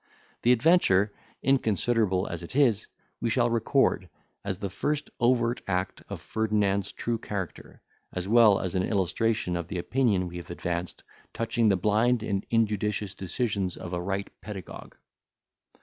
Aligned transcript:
—The 0.41 0.51
adventure, 0.51 1.13
inconsiderable 1.43 2.25
as 2.25 2.41
it 2.41 2.55
is, 2.55 2.87
we 3.21 3.29
shall 3.29 3.51
record, 3.51 4.09
as 4.43 4.57
the 4.57 4.69
first 4.71 5.11
overt 5.19 5.61
act 5.67 6.01
of 6.09 6.19
Ferdinand's 6.21 6.91
true 6.91 7.19
character, 7.19 7.83
as 8.11 8.27
well 8.27 8.59
as 8.59 8.73
an 8.73 8.81
illustration 8.81 9.55
of 9.55 9.67
the 9.67 9.77
opinion 9.77 10.27
we 10.27 10.37
have 10.37 10.49
advanced 10.49 11.03
touching 11.33 11.69
the 11.69 11.77
blind 11.77 12.23
and 12.23 12.47
injudicious 12.49 13.13
decisions 13.13 13.77
of 13.77 13.93
a 13.93 14.01
right 14.01 14.31
pedagogue. 14.41 14.95